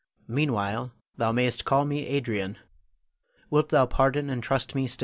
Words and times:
Meanwhile, 0.27 0.93
thou 1.17 1.31
mayst 1.31 1.63
call 1.63 1.85
me 1.85 2.07
Adrian. 2.07 2.57
Wilt 3.51 3.69
thou 3.69 3.85
pardon 3.85 4.31
and 4.31 4.41
trust 4.41 4.73
me 4.73 4.87
still? 4.87 4.99